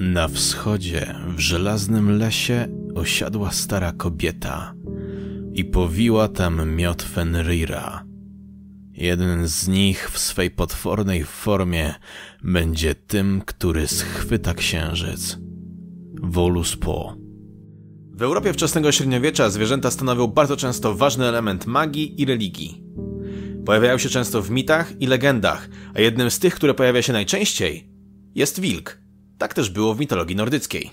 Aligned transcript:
Na 0.00 0.28
wschodzie, 0.28 1.14
w 1.36 1.38
żelaznym 1.38 2.18
lesie, 2.18 2.68
osiadła 2.94 3.50
stara 3.50 3.92
kobieta 3.92 4.74
i 5.52 5.64
powiła 5.64 6.28
tam 6.28 6.76
miot 6.76 7.02
Fenrira. 7.02 8.04
Jeden 8.92 9.48
z 9.48 9.68
nich 9.68 10.10
w 10.10 10.18
swej 10.18 10.50
potwornej 10.50 11.24
formie 11.24 11.94
będzie 12.42 12.94
tym, 12.94 13.42
który 13.46 13.86
schwyta 13.86 14.54
księżyc. 14.54 15.38
Volus 16.22 16.76
Po. 16.76 17.16
W 18.12 18.22
Europie 18.22 18.52
wczesnego 18.52 18.92
średniowiecza 18.92 19.50
zwierzęta 19.50 19.90
stanowią 19.90 20.26
bardzo 20.26 20.56
często 20.56 20.94
ważny 20.94 21.26
element 21.26 21.66
magii 21.66 22.22
i 22.22 22.24
religii. 22.24 22.82
Pojawiają 23.66 23.98
się 23.98 24.08
często 24.08 24.42
w 24.42 24.50
mitach 24.50 25.00
i 25.00 25.06
legendach, 25.06 25.68
a 25.94 26.00
jednym 26.00 26.30
z 26.30 26.38
tych, 26.38 26.54
które 26.54 26.74
pojawia 26.74 27.02
się 27.02 27.12
najczęściej, 27.12 27.90
jest 28.34 28.60
wilk. 28.60 29.07
Tak 29.38 29.54
też 29.54 29.70
było 29.70 29.94
w 29.94 30.00
mitologii 30.00 30.36
nordyckiej. 30.36 30.90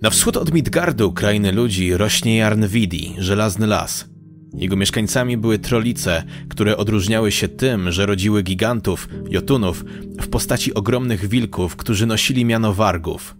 Na 0.00 0.10
wschód 0.10 0.36
od 0.36 0.52
Midgardu, 0.52 1.12
krainy 1.12 1.52
ludzi, 1.52 1.96
rośnie 1.96 2.36
Jarnvidi, 2.36 3.14
żelazny 3.18 3.66
las. 3.66 4.08
Jego 4.54 4.76
mieszkańcami 4.76 5.36
były 5.36 5.58
trolice, 5.58 6.24
które 6.48 6.76
odróżniały 6.76 7.32
się 7.32 7.48
tym, 7.48 7.92
że 7.92 8.06
rodziły 8.06 8.42
gigantów, 8.42 9.08
jotunów, 9.28 9.84
w 10.20 10.28
postaci 10.28 10.74
ogromnych 10.74 11.28
wilków, 11.28 11.76
którzy 11.76 12.06
nosili 12.06 12.44
miano 12.44 12.72
wargów. 12.72 13.36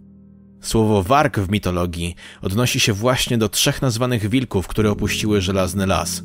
Słowo 0.61 1.03
warg 1.03 1.39
w 1.39 1.51
mitologii 1.51 2.15
odnosi 2.43 2.81
się 2.81 2.93
właśnie 2.93 3.39
do 3.39 3.49
trzech 3.49 3.83
nazwanych 3.83 4.29
wilków, 4.29 4.67
które 4.67 4.91
opuściły 4.91 5.41
żelazny 5.41 5.87
las. 5.87 6.23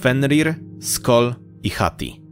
Fenrir, 0.00 0.54
Skoll 0.80 1.34
i 1.62 1.70
Hati. 1.70 2.22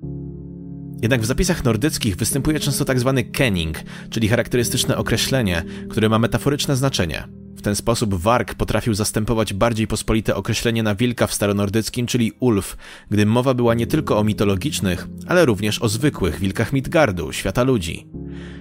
Jednak 1.03 1.21
w 1.21 1.25
zapisach 1.25 1.65
nordyckich 1.65 2.17
występuje 2.17 2.61
często 2.61 2.85
tak 2.85 3.01
zwany 3.01 3.25
kenning, 3.25 3.79
czyli 4.11 4.29
charakterystyczne 4.29 4.97
określenie, 4.97 5.65
które 5.91 6.09
ma 6.09 6.19
metaforyczne 6.19 6.77
znaczenie. 6.77 7.29
W 7.57 7.63
ten 7.63 7.77
sposób 7.77 8.15
warg 8.15 8.55
potrafił 8.55 8.95
zastępować 8.95 9.55
bardziej 9.55 9.87
pospolite 9.87 10.37
określenie 10.37 10.83
na 10.83 10.95
wilka 10.95 11.27
w 11.27 11.35
staronordyckim, 11.35 12.07
czyli 12.07 12.33
ulf, 12.41 12.77
gdy 13.11 13.27
mowa 13.27 13.55
była 13.55 13.75
nie 13.75 13.87
tylko 13.87 14.19
o 14.19 14.25
mitologicznych, 14.25 15.09
ale 15.27 15.45
również 15.45 15.83
o 15.83 15.89
zwykłych 15.89 16.41
wilkach 16.41 16.73
Midgardu, 16.73 17.33
świata 17.33 17.63
ludzi. 17.63 18.07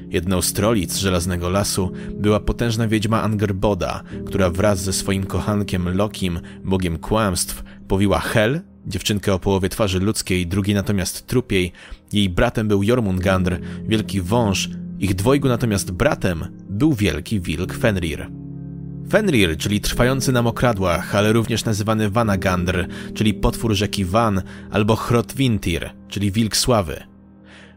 Jedną 0.09 0.41
z 0.41 0.53
trolic 0.53 0.97
Żelaznego 0.97 1.49
Lasu 1.49 1.91
była 2.13 2.39
potężna 2.39 2.87
wiedźma 2.87 3.23
Angerboda, 3.23 4.03
która 4.25 4.49
wraz 4.49 4.83
ze 4.83 4.93
swoim 4.93 5.25
kochankiem 5.25 5.97
Lokim, 5.97 6.39
bogiem 6.63 6.97
kłamstw, 6.97 7.63
powiła 7.87 8.19
Hel, 8.19 8.61
dziewczynkę 8.87 9.33
o 9.33 9.39
połowie 9.39 9.69
twarzy 9.69 9.99
ludzkiej, 9.99 10.47
drugiej 10.47 10.75
natomiast 10.75 11.27
trupiej. 11.27 11.71
Jej 12.13 12.29
bratem 12.29 12.67
był 12.67 12.83
Jormungandr, 12.83 13.59
wielki 13.88 14.21
wąż, 14.21 14.69
ich 14.99 15.15
dwojgu 15.15 15.47
natomiast 15.47 15.91
bratem 15.91 16.45
był 16.69 16.93
wielki 16.93 17.39
wilk 17.39 17.73
Fenrir. 17.73 18.29
Fenrir, 19.09 19.57
czyli 19.57 19.81
trwający 19.81 20.31
na 20.31 20.41
mokradłach, 20.41 21.15
ale 21.15 21.33
również 21.33 21.65
nazywany 21.65 22.09
Vanagandr, 22.09 22.87
czyli 23.13 23.33
potwór 23.33 23.73
rzeki 23.73 24.05
Van, 24.05 24.41
albo 24.71 24.95
Hrotvintir, 24.95 25.89
czyli 26.07 26.31
wilk 26.31 26.57
sławy. 26.57 27.03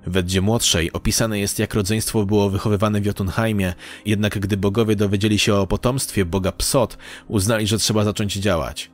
W 0.06 0.16
Eddzie 0.16 0.40
Młodszej 0.40 0.92
opisane 0.92 1.38
jest, 1.38 1.58
jak 1.58 1.74
rodzeństwo 1.74 2.26
było 2.26 2.50
wychowywane 2.50 3.00
w 3.00 3.06
Jotunheimie, 3.06 3.74
jednak 4.06 4.38
gdy 4.38 4.56
bogowie 4.56 4.96
dowiedzieli 4.96 5.38
się 5.38 5.54
o 5.54 5.66
potomstwie 5.66 6.24
boga 6.24 6.52
Psot, 6.52 6.98
uznali, 7.28 7.66
że 7.66 7.78
trzeba 7.78 8.04
zacząć 8.04 8.34
działać. 8.34 8.90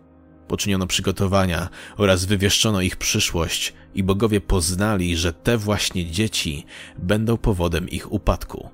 Poczyniono 0.48 0.86
przygotowania 0.86 1.68
oraz 1.96 2.24
wywieszczono 2.24 2.80
ich 2.80 2.96
przyszłość 2.96 3.72
i 3.94 4.02
bogowie 4.02 4.41
poznali, 4.41 5.16
że 5.16 5.32
te 5.32 5.58
właśnie 5.58 6.06
dzieci 6.06 6.64
będą 6.98 7.36
powodem 7.36 7.88
ich 7.88 8.12
upadku. 8.12 8.69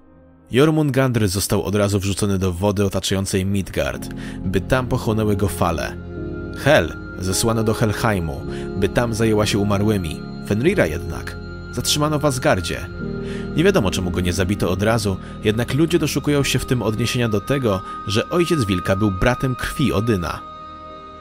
Jormungandr 0.51 1.29
został 1.29 1.63
od 1.63 1.75
razu 1.75 2.01
wrzucony 2.01 2.39
do 2.39 2.53
wody 2.53 2.85
otaczającej 2.85 3.47
Midgard, 3.47 4.09
by 4.45 4.61
tam 4.61 4.87
pochłonęły 4.87 5.37
go 5.37 5.49
fale. 5.49 5.97
Hel 6.57 6.97
zesłano 7.19 7.65
do 7.65 7.75
Helheimu, 7.75 8.41
by 8.77 8.89
tam 8.89 9.15
zajęła 9.15 9.47
się 9.47 9.59
umarłymi. 9.59 10.21
Fenrira 10.47 10.87
jednak 10.87 11.37
zatrzymano 11.75 12.19
w 12.19 12.25
Asgardzie. 12.25 12.87
Nie 13.57 13.65
wiadomo, 13.65 13.91
czemu 13.91 14.11
go 14.11 14.21
nie 14.21 14.33
zabito 14.33 14.71
od 14.71 14.83
razu, 14.83 15.17
jednak 15.45 15.75
ludzie 15.75 15.99
doszukują 15.99 16.43
się 16.43 16.59
w 16.59 16.67
tym 16.67 16.83
odniesienia 16.83 17.29
do 17.29 17.41
tego, 17.41 17.81
że 18.07 18.31
ojciec 18.31 18.65
wilka 18.65 18.97
był 18.97 19.11
bratem 19.11 19.55
krwi 19.55 19.93
Odyna. 19.93 20.54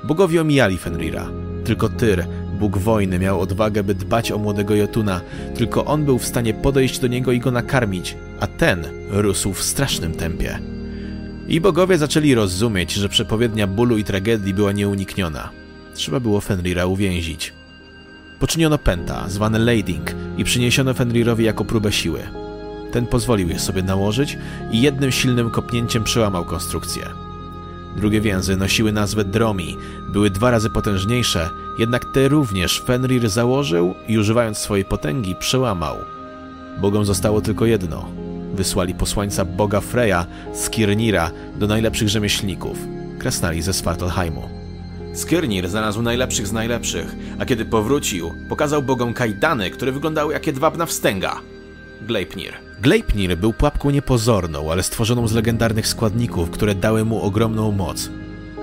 Bogowie 0.04 0.42
omijali 0.42 0.78
Fenrira. 0.78 1.30
Tylko 1.66 1.90
Tyr, 1.90 2.26
bóg 2.60 2.78
wojny, 2.78 3.20
miał 3.20 3.42
odwagę, 3.42 3.84
by 3.84 3.96
dbać 3.96 4.32
o 4.32 4.38
młodego 4.38 4.76
Jotuna. 4.76 5.22
Tylko 5.56 5.86
on 5.86 6.06
był 6.06 6.20
w 6.20 6.26
stanie 6.26 6.54
podejść 6.54 7.00
do 7.00 7.08
niego 7.08 7.32
i 7.32 7.40
go 7.40 7.52
nakarmić, 7.52 8.18
a 8.40 8.48
ten 8.48 8.86
rósł 9.10 9.54
w 9.54 9.64
strasznym 9.64 10.14
tempie. 10.14 10.60
I 11.48 11.62
bogowie 11.62 11.98
zaczęli 11.98 12.36
rozumieć, 12.36 12.94
że 12.94 13.10
przepowiednia 13.10 13.68
bólu 13.68 13.98
i 13.98 14.04
tragedii 14.04 14.54
była 14.54 14.72
nieunikniona. 14.72 15.50
Trzeba 15.96 16.20
było 16.20 16.42
Fenrira 16.42 16.86
uwięzić. 16.86 17.54
Poczyniono 18.40 18.78
pęta, 18.78 19.30
zwane 19.30 19.60
lading, 19.60 20.16
i 20.38 20.44
przyniesiono 20.44 20.94
Fenrirowi 20.94 21.44
jako 21.44 21.66
próbę 21.66 21.92
siły. 21.92 22.20
Ten 22.92 23.06
pozwolił 23.06 23.50
je 23.50 23.60
sobie 23.60 23.84
nałożyć 23.84 24.38
i 24.72 24.82
jednym 24.82 25.12
silnym 25.12 25.50
kopnięciem 25.50 26.04
przełamał 26.04 26.46
konstrukcję. 26.46 27.23
Drugie 27.96 28.22
więzy 28.22 28.58
nosiły 28.58 28.92
nazwę 28.92 29.24
dromi, 29.24 29.78
były 30.10 30.30
dwa 30.30 30.52
razy 30.52 30.70
potężniejsze, 30.70 31.50
jednak 31.80 32.06
te 32.06 32.28
również 32.28 32.84
Fenrir 32.86 33.30
założył 33.30 33.96
i 34.08 34.18
używając 34.18 34.58
swojej 34.58 34.86
potęgi 34.86 35.36
przełamał. 35.36 35.96
Bogom 36.82 37.06
zostało 37.06 37.42
tylko 37.42 37.66
jedno. 37.66 38.06
Wysłali 38.54 38.96
posłańca 38.96 39.46
boga 39.46 39.82
Freya, 39.82 40.26
Skirnira, 40.54 41.32
do 41.56 41.68
najlepszych 41.68 42.10
rzemieślników, 42.10 42.78
krasnali 43.20 43.62
ze 43.62 43.74
Svartalheimu. 43.74 44.50
Skirnir 45.14 45.70
znalazł 45.70 46.02
najlepszych 46.02 46.48
z 46.48 46.52
najlepszych, 46.52 47.16
a 47.40 47.46
kiedy 47.46 47.66
powrócił, 47.66 48.34
pokazał 48.50 48.82
bogom 48.82 49.14
kajdany, 49.14 49.70
które 49.70 49.92
wyglądały 49.92 50.34
jak 50.34 50.48
jedwabna 50.48 50.86
wstęga. 50.86 51.53
Gleipnir. 52.04 52.54
Gleipnir 52.82 53.38
był 53.38 53.54
pułapką 53.54 53.90
niepozorną, 53.90 54.72
ale 54.72 54.84
stworzoną 54.84 55.28
z 55.28 55.34
legendarnych 55.34 55.88
składników, 55.88 56.50
które 56.50 56.76
dały 56.76 57.06
mu 57.06 57.22
ogromną 57.22 57.72
moc. 57.72 58.10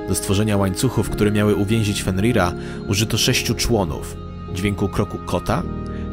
Do 0.08 0.14
stworzenia 0.14 0.56
łańcuchów, 0.56 1.10
które 1.10 1.30
miały 1.30 1.54
uwięzić 1.54 2.02
Fenrira, 2.02 2.52
użyto 2.88 3.18
sześciu 3.18 3.54
członów: 3.54 4.16
dźwięku 4.54 4.88
kroku 4.88 5.18
kota, 5.26 5.62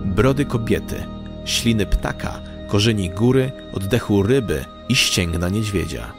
brody 0.06 0.46
kobiety, 0.46 1.04
śliny 1.46 1.86
ptaka, 1.86 2.40
korzeni 2.68 3.10
góry, 3.10 3.52
oddechu 3.74 4.24
ryby 4.24 4.66
i 4.90 4.96
ścięgna 4.96 5.50
niedźwiedzia. 5.50 6.14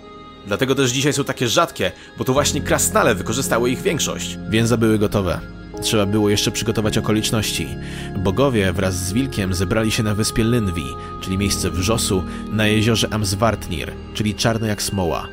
Dlatego 0.46 0.74
też 0.74 0.90
dzisiaj 0.90 1.12
są 1.12 1.24
takie 1.24 1.48
rzadkie, 1.48 1.92
bo 2.18 2.24
to 2.24 2.32
właśnie 2.32 2.60
krasnale 2.60 3.14
wykorzystały 3.14 3.70
ich 3.70 3.82
większość. 3.82 4.38
Więza 4.48 4.76
były 4.76 4.98
gotowe. 4.98 5.57
Trzeba 5.80 6.06
było 6.06 6.30
jeszcze 6.30 6.50
przygotować 6.50 6.98
okoliczności. 6.98 7.68
Bogowie 8.18 8.72
wraz 8.72 8.94
z 8.94 9.12
wilkiem 9.12 9.54
zebrali 9.54 9.90
się 9.90 10.02
na 10.02 10.14
wyspie 10.14 10.44
Lynwi, 10.44 10.86
czyli 11.20 11.38
miejsce 11.38 11.70
wrzosu, 11.70 12.22
na 12.52 12.66
jeziorze 12.66 13.08
Amswartnir, 13.12 13.92
czyli 14.14 14.34
czarne 14.34 14.68
jak 14.68 14.82
smoła. 14.82 15.28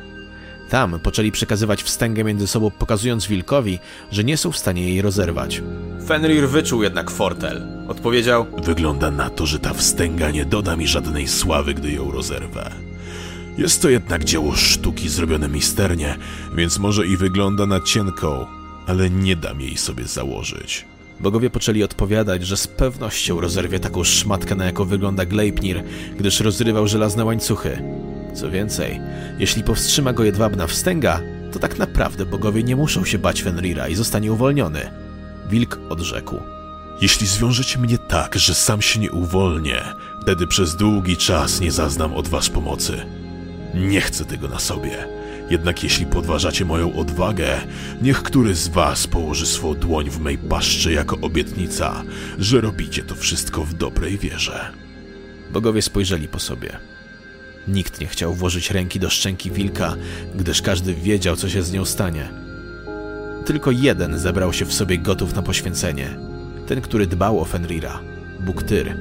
Tam 0.70 1.00
poczęli 1.00 1.32
przekazywać 1.32 1.82
wstęgę 1.82 2.24
między 2.24 2.46
sobą, 2.46 2.70
pokazując 2.70 3.26
wilkowi, 3.26 3.78
że 4.10 4.24
nie 4.24 4.36
są 4.36 4.52
w 4.52 4.58
stanie 4.58 4.88
jej 4.88 5.02
rozerwać. 5.02 5.62
Fenrir 6.06 6.48
wyczuł 6.48 6.82
jednak 6.82 7.10
fortel. 7.10 7.66
Odpowiedział: 7.88 8.46
Wygląda 8.62 9.10
na 9.10 9.30
to, 9.30 9.46
że 9.46 9.58
ta 9.58 9.74
wstęga 9.74 10.30
nie 10.30 10.44
doda 10.44 10.76
mi 10.76 10.86
żadnej 10.86 11.28
sławy, 11.28 11.74
gdy 11.74 11.92
ją 11.92 12.10
rozerwę. 12.10 12.70
Jest 13.58 13.82
to 13.82 13.88
jednak 13.88 14.24
dzieło 14.24 14.52
sztuki 14.52 15.08
zrobione 15.08 15.48
misternie, 15.48 16.16
więc 16.54 16.78
może 16.78 17.06
i 17.06 17.16
wygląda 17.16 17.66
na 17.66 17.80
cienką, 17.80 18.46
ale 18.86 19.10
nie 19.10 19.36
dam 19.36 19.60
jej 19.60 19.76
sobie 19.76 20.04
założyć. 20.04 20.84
Bogowie 21.20 21.50
poczęli 21.50 21.82
odpowiadać, 21.82 22.46
że 22.46 22.56
z 22.56 22.66
pewnością 22.66 23.40
rozerwie 23.40 23.80
taką 23.80 24.04
szmatkę, 24.04 24.54
na 24.54 24.64
jaką 24.64 24.84
wygląda 24.84 25.26
Gleipnir, 25.26 25.82
gdyż 26.18 26.40
rozrywał 26.40 26.88
żelazne 26.88 27.24
łańcuchy. 27.24 27.82
Co 28.34 28.50
więcej, 28.50 29.00
jeśli 29.38 29.62
powstrzyma 29.62 30.12
go 30.12 30.24
jedwabna 30.24 30.66
wstęga, 30.66 31.20
to 31.52 31.58
tak 31.58 31.78
naprawdę 31.78 32.26
bogowie 32.26 32.62
nie 32.62 32.76
muszą 32.76 33.04
się 33.04 33.18
bać 33.18 33.42
Fenrira 33.42 33.88
i 33.88 33.94
zostanie 33.94 34.32
uwolniony. 34.32 34.90
Wilk 35.50 35.80
odrzekł. 35.88 36.36
Jeśli 37.00 37.26
zwiążecie 37.26 37.78
mnie 37.78 37.98
tak, 37.98 38.34
że 38.34 38.54
sam 38.54 38.82
się 38.82 39.00
nie 39.00 39.10
uwolnię, 39.10 39.82
wtedy 40.22 40.46
przez 40.46 40.76
długi 40.76 41.16
czas 41.16 41.60
nie 41.60 41.72
zaznam 41.72 42.14
od 42.14 42.28
was 42.28 42.48
pomocy. 42.48 43.06
Nie 43.74 44.00
chcę 44.00 44.24
tego 44.24 44.48
na 44.48 44.58
sobie. 44.58 45.08
Jednak 45.50 45.84
jeśli 45.84 46.06
podważacie 46.06 46.64
moją 46.64 46.94
odwagę, 46.94 47.60
niech 48.02 48.22
który 48.22 48.54
z 48.54 48.68
was 48.68 49.06
położy 49.06 49.46
swą 49.46 49.74
dłoń 49.74 50.10
w 50.10 50.20
mej 50.20 50.38
paszczy 50.38 50.92
jako 50.92 51.18
obietnica, 51.20 52.02
że 52.38 52.60
robicie 52.60 53.02
to 53.02 53.14
wszystko 53.14 53.64
w 53.64 53.74
dobrej 53.74 54.18
wierze. 54.18 54.72
Bogowie 55.52 55.82
spojrzeli 55.82 56.28
po 56.28 56.38
sobie. 56.38 56.76
Nikt 57.68 58.00
nie 58.00 58.06
chciał 58.06 58.34
włożyć 58.34 58.70
ręki 58.70 59.00
do 59.00 59.10
szczęki 59.10 59.50
wilka, 59.50 59.96
gdyż 60.34 60.62
każdy 60.62 60.94
wiedział, 60.94 61.36
co 61.36 61.48
się 61.48 61.62
z 61.62 61.72
nią 61.72 61.84
stanie. 61.84 62.28
Tylko 63.44 63.70
jeden 63.70 64.18
zebrał 64.18 64.52
się 64.52 64.64
w 64.64 64.74
sobie 64.74 64.98
gotów 64.98 65.34
na 65.34 65.42
poświęcenie. 65.42 66.18
Ten, 66.66 66.80
który 66.80 67.06
dbał 67.06 67.40
o 67.40 67.44
Fenrira, 67.44 68.00
Bóg 68.40 68.62
Tyr. 68.62 68.96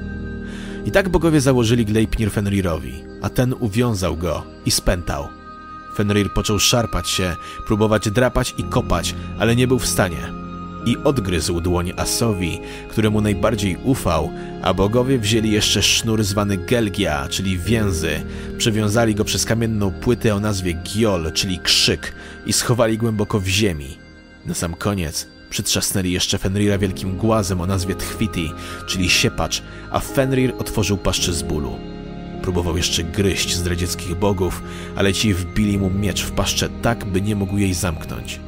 I 0.85 0.91
tak 0.91 1.09
bogowie 1.09 1.41
założyli 1.41 1.85
Gleipnir 1.85 2.31
Fenrirowi, 2.31 3.03
a 3.21 3.29
ten 3.29 3.55
uwiązał 3.59 4.17
go 4.17 4.43
i 4.65 4.71
spętał. 4.71 5.27
Fenrir 5.95 6.33
począł 6.33 6.59
szarpać 6.59 7.09
się, 7.09 7.35
próbować 7.67 8.09
drapać 8.09 8.53
i 8.57 8.63
kopać, 8.63 9.15
ale 9.39 9.55
nie 9.55 9.67
był 9.67 9.79
w 9.79 9.87
stanie. 9.87 10.33
I 10.85 10.97
odgryzł 11.03 11.61
dłoń 11.61 11.93
Asowi, 11.97 12.59
któremu 12.89 13.21
najbardziej 13.21 13.77
ufał, 13.83 14.31
a 14.61 14.73
bogowie 14.73 15.19
wzięli 15.19 15.51
jeszcze 15.51 15.83
sznur 15.83 16.23
zwany 16.23 16.57
Gelgia, 16.57 17.27
czyli 17.29 17.57
więzy, 17.57 18.23
przewiązali 18.57 19.15
go 19.15 19.23
przez 19.23 19.45
kamienną 19.45 19.91
płytę 19.91 20.35
o 20.35 20.39
nazwie 20.39 20.73
Giol, 20.73 21.31
czyli 21.33 21.59
krzyk, 21.59 22.13
i 22.45 22.53
schowali 22.53 22.97
głęboko 22.97 23.39
w 23.39 23.47
ziemi. 23.47 23.97
Na 24.45 24.53
sam 24.53 24.73
koniec 24.73 25.27
przytrzasnęli 25.49 26.11
jeszcze 26.11 26.37
Fenrira 26.37 26.77
wielkim 26.77 27.17
głazem 27.17 27.61
o 27.61 27.65
nazwie 27.65 27.95
Tchwiti, 27.95 28.51
czyli 28.87 29.09
siepacz, 29.09 29.61
a 29.91 29.99
Fenrir 29.99 30.53
otworzył 30.59 30.97
paszczy 30.97 31.33
z 31.33 31.43
bólu. 31.43 31.94
Próbował 32.45 32.77
jeszcze 32.77 33.03
gryźć 33.03 33.55
zdradzieckich 33.55 34.15
bogów, 34.15 34.63
ale 34.95 35.13
ci 35.13 35.33
wbili 35.33 35.77
mu 35.77 35.89
miecz 35.89 36.23
w 36.23 36.31
paszczę 36.31 36.69
tak, 36.81 37.05
by 37.05 37.21
nie 37.21 37.35
mógł 37.35 37.57
jej 37.57 37.73
zamknąć. 37.73 38.39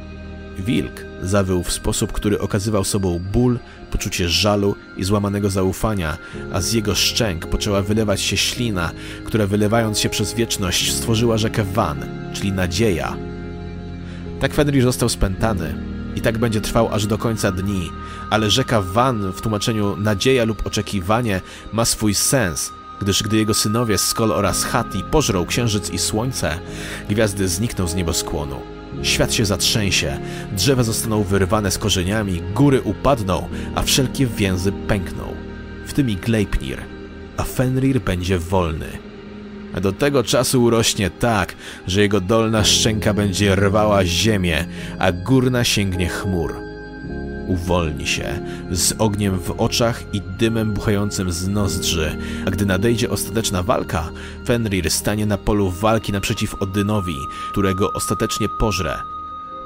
Wilk 0.60 1.06
zawył 1.22 1.64
w 1.64 1.72
sposób, 1.72 2.12
który 2.12 2.40
okazywał 2.40 2.84
sobą 2.84 3.20
ból, 3.34 3.60
poczucie 3.92 4.30
żalu 4.30 4.76
i 4.98 5.04
złamanego 5.04 5.50
zaufania, 5.50 6.18
a 6.54 6.62
z 6.62 6.74
jego 6.74 6.96
szczęk 6.96 7.46
poczęła 7.48 7.82
wylewać 7.82 8.22
się 8.22 8.38
ślina, 8.38 8.92
która 9.26 9.48
wylewając 9.48 10.00
się 10.00 10.10
przez 10.10 10.34
wieczność 10.34 10.94
stworzyła 10.94 11.38
rzekę 11.38 11.64
Van, 11.64 12.06
czyli 12.34 12.52
nadzieja. 12.52 13.18
Tak 14.40 14.54
Fenrir 14.54 14.84
został 14.84 15.10
spętany 15.10 15.76
i 16.16 16.22
tak 16.22 16.38
będzie 16.38 16.62
trwał 16.62 16.94
aż 16.94 17.06
do 17.06 17.18
końca 17.18 17.52
dni, 17.52 17.92
ale 18.30 18.50
rzeka 18.50 18.82
Van 18.82 19.32
w 19.32 19.42
tłumaczeniu 19.42 19.96
nadzieja 19.96 20.46
lub 20.46 20.68
oczekiwanie 20.68 21.42
ma 21.74 21.86
swój 21.86 22.14
sens, 22.14 22.72
gdyż 23.02 23.24
gdy 23.24 23.38
jego 23.38 23.54
synowie 23.54 23.98
Skol 23.98 24.32
oraz 24.32 24.64
Hati 24.64 25.04
pożrą 25.12 25.46
księżyc 25.46 25.90
i 25.90 25.98
słońce, 25.98 26.60
gwiazdy 27.10 27.48
znikną 27.48 27.88
z 27.88 27.96
nieboskłonu. 27.96 28.56
Świat 29.04 29.34
się 29.34 29.46
zatrzęsie, 29.46 30.20
drzewa 30.52 30.84
zostaną 30.84 31.24
wyrwane 31.24 31.72
z 31.72 31.78
korzeniami, 31.78 32.42
góry 32.56 32.82
upadną, 32.82 33.50
a 33.76 33.84
wszelkie 33.84 34.28
więzy 34.28 34.72
pękną. 34.72 35.24
W 35.86 35.94
tym 35.94 36.10
i 36.10 36.16
Gleipnir, 36.16 36.82
a 37.38 37.44
Fenrir 37.44 38.02
będzie 38.02 38.40
wolny. 38.40 38.88
A 39.76 39.82
do 39.82 39.92
tego 39.92 40.24
czasu 40.24 40.64
urośnie 40.64 41.10
tak, 41.10 41.56
że 41.88 42.02
jego 42.02 42.22
dolna 42.22 42.64
szczęka 42.64 43.14
będzie 43.14 43.56
rwała 43.56 44.06
ziemię, 44.06 44.66
a 45.00 45.12
górna 45.12 45.64
sięgnie 45.64 46.10
chmur 46.10 46.67
uwolni 47.48 48.08
się, 48.08 48.40
z 48.72 48.94
ogniem 48.98 49.40
w 49.40 49.52
oczach 49.52 50.04
i 50.14 50.22
dymem 50.22 50.74
buchającym 50.74 51.32
z 51.32 51.48
nozdrzy, 51.48 52.18
a 52.46 52.52
gdy 52.52 52.66
nadejdzie 52.66 53.10
ostateczna 53.10 53.64
walka, 53.64 54.10
Fenrir 54.46 54.92
stanie 54.92 55.26
na 55.26 55.38
polu 55.38 55.72
walki 55.72 56.12
naprzeciw 56.12 56.62
Odynowi, 56.62 57.18
którego 57.52 57.94
ostatecznie 57.94 58.48
pożre. 58.60 58.98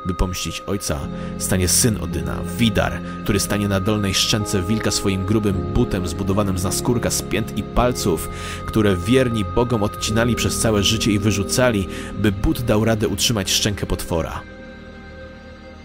By 0.06 0.14
pomścić 0.14 0.64
ojca, 0.68 1.00
stanie 1.38 1.68
syn 1.68 1.98
Odyna, 2.02 2.40
Widar, 2.58 3.02
który 3.24 3.40
stanie 3.40 3.68
na 3.68 3.80
dolnej 3.80 4.14
szczęce 4.14 4.62
wilka 4.62 4.92
swoim 4.92 5.26
grubym 5.26 5.54
butem 5.74 6.08
zbudowanym 6.08 6.58
z 6.58 6.64
naskórka 6.64 7.10
z 7.10 7.22
pięt 7.22 7.58
i 7.58 7.64
palców, 7.64 8.30
które 8.66 8.96
wierni 8.96 9.46
bogom 9.46 9.84
odcinali 9.84 10.36
przez 10.36 10.60
całe 10.60 10.84
życie 10.84 11.12
i 11.12 11.20
wyrzucali, 11.20 11.88
by 12.14 12.32
but 12.32 12.62
dał 12.62 12.86
radę 12.86 13.08
utrzymać 13.08 13.52
szczękę 13.52 13.86
potwora. 13.86 14.42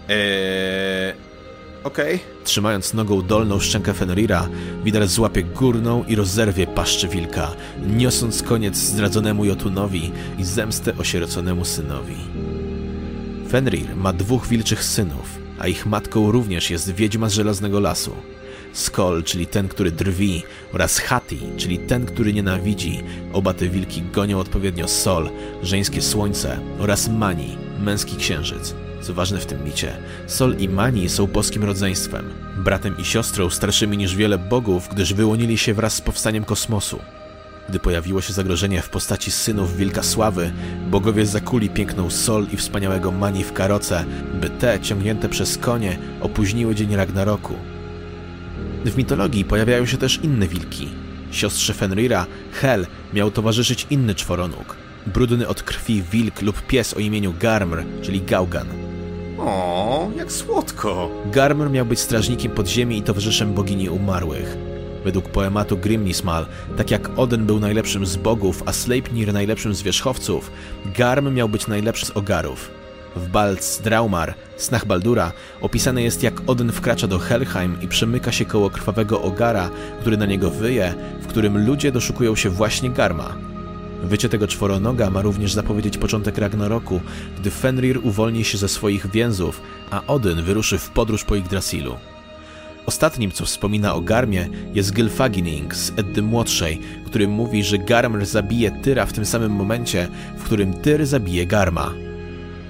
Eee, 0.09 0.86
Okej. 1.83 2.15
Okay. 2.15 2.43
Trzymając 2.43 2.93
nogą 2.93 3.21
dolną 3.21 3.59
szczękę 3.59 3.93
Fenrira, 3.93 4.49
Widar 4.83 5.07
złapie 5.07 5.43
górną 5.43 6.03
i 6.07 6.15
rozerwie 6.15 6.67
paszczę 6.67 7.07
wilka, 7.07 7.51
niosąc 7.87 8.43
koniec 8.43 8.75
zdradzonemu 8.75 9.45
Jotunowi 9.45 10.11
i 10.37 10.43
zemstę 10.43 10.97
osieroconemu 10.97 11.65
synowi. 11.65 12.15
Fenrir 13.49 13.95
ma 13.95 14.13
dwóch 14.13 14.47
wilczych 14.47 14.83
synów, 14.83 15.39
a 15.59 15.67
ich 15.67 15.85
matką 15.85 16.31
również 16.31 16.69
jest 16.69 16.91
wiedźma 16.91 17.29
z 17.29 17.33
Żelaznego 17.33 17.79
Lasu. 17.79 18.11
Skol, 18.73 19.23
czyli 19.23 19.47
ten, 19.47 19.67
który 19.67 19.91
drwi, 19.91 20.43
oraz 20.73 20.97
Hati, 20.97 21.39
czyli 21.57 21.79
ten, 21.79 22.05
który 22.05 22.33
nienawidzi. 22.33 23.03
Oba 23.33 23.53
te 23.53 23.67
wilki 23.67 24.01
gonią 24.01 24.39
odpowiednio 24.39 24.87
Sol, 24.87 25.29
żeńskie 25.63 26.01
słońce, 26.01 26.59
oraz 26.79 27.09
Mani, 27.09 27.57
męski 27.79 28.15
księżyc. 28.15 28.86
Co 29.07 29.13
ważne 29.13 29.39
w 29.39 29.45
tym 29.45 29.63
micie, 29.63 29.97
Sol 30.27 30.55
i 30.59 30.69
Mani 30.69 31.09
są 31.09 31.27
boskim 31.27 31.63
rodzeństwem, 31.63 32.25
bratem 32.57 32.97
i 32.97 33.05
siostrą 33.05 33.49
starszymi 33.49 33.97
niż 33.97 34.15
wiele 34.15 34.37
bogów, 34.37 34.89
gdyż 34.91 35.13
wyłonili 35.13 35.57
się 35.57 35.73
wraz 35.73 35.93
z 35.93 36.01
powstaniem 36.01 36.43
kosmosu. 36.43 36.99
Gdy 37.69 37.79
pojawiło 37.79 38.21
się 38.21 38.33
zagrożenie 38.33 38.81
w 38.81 38.89
postaci 38.89 39.31
synów 39.31 39.77
Wilka 39.77 40.03
Sławy, 40.03 40.51
bogowie 40.89 41.25
zakuli 41.25 41.69
piękną 41.69 42.09
Sol 42.09 42.47
i 42.53 42.57
wspaniałego 42.57 43.11
Mani 43.11 43.43
w 43.43 43.53
karoce, 43.53 44.05
by 44.41 44.49
te, 44.49 44.79
ciągnięte 44.79 45.29
przez 45.29 45.57
konie, 45.57 45.97
opóźniły 46.21 46.75
dzień 46.75 46.95
Ragnaroku. 46.95 47.53
W 48.85 48.97
mitologii 48.97 49.45
pojawiają 49.45 49.85
się 49.85 49.97
też 49.97 50.19
inne 50.23 50.47
wilki. 50.47 50.89
Siostrze 51.31 51.73
Fenrira, 51.73 52.25
Hel, 52.51 52.87
miał 53.13 53.31
towarzyszyć 53.31 53.87
inny 53.89 54.15
czworonóg. 54.15 54.75
Brudny 55.05 55.47
od 55.47 55.63
krwi 55.63 56.03
wilk 56.11 56.41
lub 56.41 56.61
pies 56.61 56.93
o 56.93 56.99
imieniu 56.99 57.33
Garmr, 57.39 57.83
czyli 58.01 58.21
Gaugan. 58.21 58.86
O, 59.39 60.09
jak 60.17 60.31
słodko. 60.31 61.09
Garmr 61.31 61.69
miał 61.69 61.85
być 61.85 61.99
strażnikiem 61.99 62.51
podziemi 62.51 62.97
i 62.97 63.01
towarzyszem 63.01 63.53
bogini 63.53 63.89
umarłych. 63.89 64.57
Według 65.03 65.29
poematu 65.29 65.77
Grimnismal, 65.77 66.45
tak 66.77 66.91
jak 66.91 67.19
Odyn 67.19 67.45
był 67.45 67.59
najlepszym 67.59 68.05
z 68.05 68.15
bogów, 68.15 68.63
a 68.65 68.73
Sleipnir 68.73 69.33
najlepszym 69.33 69.73
z 69.75 69.81
wierzchowców, 69.81 70.51
Garm 70.97 71.33
miał 71.33 71.49
być 71.49 71.67
najlepszy 71.67 72.05
z 72.05 72.11
ogarów. 72.11 72.71
W 73.15 73.27
Balc 73.27 73.81
Draumar, 73.81 74.33
snach 74.57 74.85
Baldura, 74.85 75.31
opisane 75.61 76.03
jest 76.03 76.23
jak 76.23 76.41
Odyn 76.47 76.71
wkracza 76.71 77.07
do 77.07 77.19
Helheim 77.19 77.77
i 77.81 77.87
przemyka 77.87 78.31
się 78.31 78.45
koło 78.45 78.69
krwawego 78.69 79.21
ogara, 79.21 79.69
który 80.01 80.17
na 80.17 80.25
niego 80.25 80.51
wyje, 80.51 80.93
w 81.21 81.27
którym 81.27 81.65
ludzie 81.65 81.91
doszukują 81.91 82.35
się 82.35 82.49
właśnie 82.49 82.89
Garma. 82.89 83.46
Wycie 84.03 84.29
tego 84.29 84.47
czworonoga 84.47 85.09
ma 85.09 85.21
również 85.21 85.53
zapowiedzieć 85.53 85.97
początek 85.97 86.37
Ragnaroku, 86.37 87.01
gdy 87.39 87.51
Fenrir 87.51 87.99
uwolni 88.03 88.43
się 88.43 88.57
ze 88.57 88.67
swoich 88.67 89.11
więzów, 89.11 89.61
a 89.91 90.05
Odyn 90.07 90.43
wyruszy 90.43 90.77
w 90.77 90.89
podróż 90.89 91.23
po 91.23 91.35
Yggdrasilu. 91.35 91.95
Ostatnim, 92.85 93.31
co 93.31 93.45
wspomina 93.45 93.95
o 93.95 94.01
Garmie, 94.01 94.49
jest 94.73 94.93
Gylfaginning 94.93 95.75
z 95.75 95.91
Eddy 95.95 96.21
Młodszej, 96.21 96.81
który 97.05 97.27
mówi, 97.27 97.63
że 97.63 97.77
Garmr 97.77 98.25
zabije 98.25 98.71
Tyra 98.71 99.05
w 99.05 99.13
tym 99.13 99.25
samym 99.25 99.51
momencie, 99.51 100.07
w 100.37 100.43
którym 100.43 100.73
Tyr 100.73 101.05
zabije 101.05 101.45
Garma. 101.45 101.93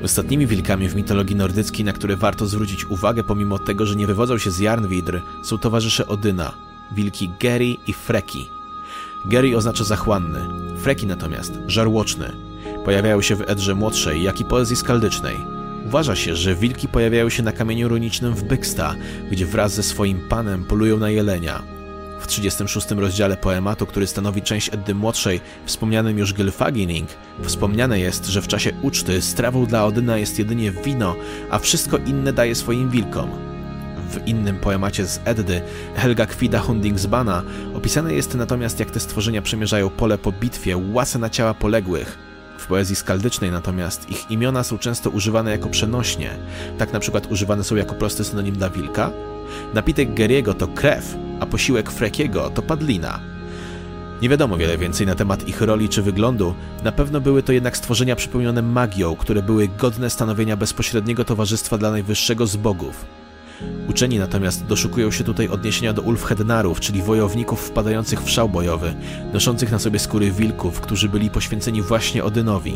Ostatnimi 0.04 0.48
wilkami 0.48 0.90
w 0.90 0.96
mitologii 0.96 1.36
nordyckiej, 1.36 1.86
na 1.86 1.94
które 1.94 2.16
warto 2.16 2.46
zwrócić 2.46 2.86
uwagę 2.86 3.24
pomimo 3.24 3.60
tego, 3.60 3.86
że 3.86 3.96
nie 3.96 4.08
wywodzą 4.08 4.38
się 4.38 4.52
z 4.52 4.60
Jarnwidr, 4.60 5.22
są 5.44 5.58
towarzysze 5.58 6.08
Odyna, 6.08 6.54
wilki 6.96 7.30
Geri 7.40 7.80
i 7.88 7.94
Freki. 7.94 8.50
Geri 9.26 9.56
oznacza 9.56 9.84
zachłanny, 9.84 10.40
Freki 10.88 11.08
natomiast 11.08 11.54
żarłoczny. 11.68 12.32
Pojawiają 12.86 13.22
się 13.22 13.36
w 13.36 13.50
Edrze 13.50 13.76
Młodszej, 13.76 14.24
jak 14.24 14.40
i 14.40 14.46
poezji 14.46 14.76
skaldycznej. 14.76 15.36
Uważa 15.86 16.16
się, 16.16 16.36
że 16.36 16.56
wilki 16.56 16.88
pojawiają 16.88 17.30
się 17.30 17.44
na 17.44 17.52
kamieniu 17.52 17.88
runicznym 17.88 18.34
w 18.34 18.44
Byksta, 18.44 18.96
gdzie 19.32 19.46
wraz 19.46 19.74
ze 19.74 19.84
swoim 19.84 20.20
panem 20.30 20.66
polują 20.66 20.98
na 20.98 21.10
jelenia. 21.10 21.64
W 22.20 22.28
36 22.28 22.92
rozdziale 22.92 23.38
poematu, 23.38 23.86
który 23.86 24.08
stanowi 24.08 24.42
część 24.42 24.74
Eddy 24.74 24.96
Młodszej, 24.96 25.42
wspomnianym 25.66 26.18
już 26.18 26.34
Gylfaginning, 26.34 27.10
wspomniane 27.44 28.00
jest, 28.00 28.26
że 28.26 28.42
w 28.42 28.48
czasie 28.48 28.72
uczty 28.82 29.22
strawą 29.22 29.66
dla 29.66 29.86
Odyna 29.86 30.18
jest 30.18 30.40
jedynie 30.40 30.72
wino, 30.72 31.16
a 31.50 31.60
wszystko 31.60 31.98
inne 31.98 32.34
daje 32.34 32.56
swoim 32.56 32.90
wilkom. 32.90 33.47
W 34.10 34.28
innym 34.28 34.58
poemacie 34.58 35.06
z 35.06 35.20
Eddy, 35.26 35.62
Helga 35.96 36.26
Kwida 36.26 36.60
Hundingsbana, 36.60 37.44
opisane 37.74 38.14
jest 38.14 38.36
natomiast 38.36 38.80
jak 38.80 38.92
te 38.92 39.00
stworzenia 39.00 39.42
przemierzają 39.42 39.90
pole 39.90 40.18
po 40.18 40.32
bitwie, 40.32 40.78
łasę 40.78 41.20
na 41.20 41.30
ciała 41.30 41.54
poległych. 41.54 42.18
W 42.58 42.68
poezji 42.68 42.96
skaldycznej 42.96 43.52
natomiast 43.52 44.10
ich 44.10 44.32
imiona 44.32 44.64
są 44.64 44.78
często 44.78 45.10
używane 45.10 45.52
jako 45.52 45.70
przenośnie. 45.70 46.30
Tak 46.78 46.94
na 46.94 47.00
przykład 47.00 47.32
używane 47.32 47.64
są 47.64 47.76
jako 47.76 47.96
prosty 47.96 48.24
synonim 48.24 48.56
dla 48.56 48.70
wilka. 48.70 49.12
Napitek 49.74 50.14
Geriego 50.14 50.54
to 50.54 50.68
krew, 50.68 51.16
a 51.40 51.46
posiłek 51.46 51.92
Frekiego 51.92 52.50
to 52.50 52.62
padlina. 52.62 53.20
Nie 54.22 54.30
wiadomo 54.30 54.58
wiele 54.58 54.78
więcej 54.78 55.08
na 55.08 55.16
temat 55.16 55.48
ich 55.48 55.62
roli 55.62 55.90
czy 55.90 56.02
wyglądu, 56.02 56.56
na 56.84 56.92
pewno 56.92 57.22
były 57.22 57.44
to 57.44 57.52
jednak 57.52 57.78
stworzenia 57.78 58.16
przypełnione 58.16 58.62
magią, 58.62 59.16
które 59.16 59.44
były 59.44 59.68
godne 59.68 60.10
stanowienia 60.10 60.58
bezpośredniego 60.58 61.26
towarzystwa 61.26 61.78
dla 61.78 61.92
najwyższego 61.92 62.48
z 62.48 62.56
bogów. 62.56 63.06
Uczeni 63.90 64.20
natomiast 64.20 64.66
doszukują 64.66 65.12
się 65.12 65.24
tutaj 65.24 65.48
odniesienia 65.48 65.94
do 65.94 66.02
Ulfhednarów, 66.02 66.80
czyli 66.80 67.02
wojowników 67.02 67.62
wpadających 67.62 68.24
w 68.24 68.30
szał 68.30 68.50
bojowy, 68.50 68.96
noszących 69.34 69.72
na 69.72 69.80
sobie 69.80 70.00
skóry 70.00 70.32
wilków, 70.32 70.82
którzy 70.82 71.10
byli 71.10 71.30
poświęceni 71.30 71.82
właśnie 71.82 72.24
Odynowi. 72.24 72.74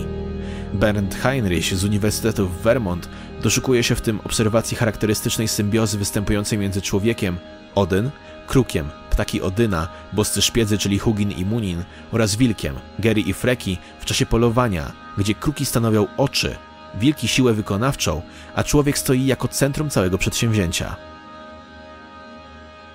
Bernd 0.74 1.16
Heinrich 1.16 1.76
z 1.76 1.84
Uniwersytetu 1.84 2.48
w 2.48 2.62
Vermont 2.62 3.10
doszukuje 3.42 3.84
się 3.84 3.96
w 3.96 4.02
tym 4.02 4.20
obserwacji 4.24 4.78
charakterystycznej 4.78 5.48
symbiozy 5.48 5.98
występującej 5.98 6.58
między 6.58 6.82
człowiekiem, 6.82 7.38
Odyn, 7.76 8.10
krukiem, 8.48 8.90
ptaki 9.10 9.42
Odyna, 9.42 9.88
boscy 10.14 10.42
szpiedzy, 10.42 10.78
czyli 10.78 11.00
Hugin 11.00 11.32
i 11.32 11.46
Munin, 11.46 11.84
oraz 12.12 12.36
wilkiem, 12.36 12.76
Geri 13.00 13.30
i 13.30 13.34
Freki 13.34 13.78
w 14.00 14.06
czasie 14.06 14.26
polowania, 14.26 14.92
gdzie 15.18 15.36
kruki 15.36 15.66
stanowią 15.66 16.08
oczy, 16.18 16.56
wilki 16.96 17.28
siłę 17.28 17.54
wykonawczą, 17.54 18.22
a 18.56 18.64
człowiek 18.64 18.98
stoi 18.98 19.26
jako 19.26 19.48
centrum 19.48 19.90
całego 19.90 20.18
przedsięwzięcia. 20.18 20.96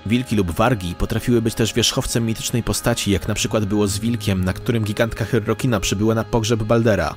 Wilki 0.06 0.36
lub 0.36 0.50
wargi 0.50 0.94
potrafiły 0.94 1.42
być 1.42 1.54
też 1.54 1.74
wierzchowcem 1.74 2.26
mitycznej 2.26 2.62
postaci, 2.62 3.10
jak 3.10 3.28
na 3.28 3.34
przykład 3.34 3.64
było 3.64 3.86
z 3.86 3.98
wilkiem, 3.98 4.44
na 4.44 4.52
którym 4.52 4.84
gigantka 4.84 5.24
Hyrrokina 5.24 5.80
przybyła 5.80 6.14
na 6.14 6.24
pogrzeb 6.24 6.62
Baldera. 6.62 7.14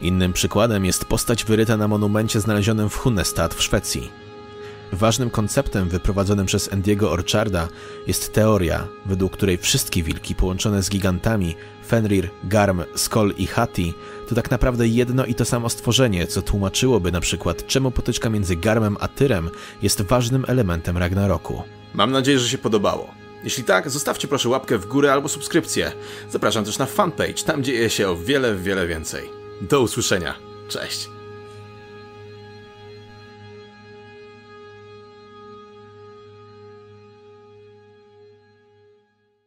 Innym 0.00 0.32
przykładem 0.32 0.84
jest 0.84 1.04
postać 1.04 1.44
wyryta 1.44 1.76
na 1.76 1.88
monumencie 1.88 2.40
znalezionym 2.40 2.88
w 2.88 2.96
Hunnestad 2.96 3.54
w 3.54 3.62
Szwecji. 3.62 4.25
Ważnym 4.92 5.30
konceptem 5.30 5.88
wyprowadzonym 5.88 6.46
przez 6.46 6.72
Andiego 6.72 7.10
Orcharda 7.10 7.68
jest 8.06 8.32
teoria, 8.32 8.88
według 9.06 9.32
której 9.32 9.58
wszystkie 9.58 10.02
wilki 10.02 10.34
połączone 10.34 10.82
z 10.82 10.90
gigantami 10.90 11.56
Fenrir, 11.86 12.30
Garm, 12.44 12.82
Skoll 12.94 13.34
i 13.38 13.46
Hati 13.46 13.94
to 14.28 14.34
tak 14.34 14.50
naprawdę 14.50 14.88
jedno 14.88 15.24
i 15.24 15.34
to 15.34 15.44
samo 15.44 15.68
stworzenie, 15.68 16.26
co 16.26 16.42
tłumaczyłoby 16.42 17.12
na 17.12 17.20
przykład 17.20 17.66
czemu 17.66 17.90
potyczka 17.90 18.30
między 18.30 18.56
Garmem 18.56 18.96
a 19.00 19.08
Tyrem 19.08 19.50
jest 19.82 20.02
ważnym 20.02 20.44
elementem 20.48 20.98
Ragnaroku. 20.98 21.62
Mam 21.94 22.12
nadzieję, 22.12 22.38
że 22.38 22.48
się 22.48 22.58
podobało. 22.58 23.10
Jeśli 23.44 23.64
tak, 23.64 23.90
zostawcie 23.90 24.28
proszę 24.28 24.48
łapkę 24.48 24.78
w 24.78 24.86
górę 24.86 25.12
albo 25.12 25.28
subskrypcję. 25.28 25.92
Zapraszam 26.30 26.64
też 26.64 26.78
na 26.78 26.86
fanpage, 26.86 27.42
tam 27.46 27.64
dzieje 27.64 27.90
się 27.90 28.08
o 28.08 28.16
wiele, 28.16 28.56
wiele 28.56 28.86
więcej. 28.86 29.28
Do 29.60 29.80
usłyszenia. 29.80 30.34
Cześć. 30.68 31.15